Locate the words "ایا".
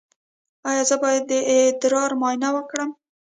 0.69-0.83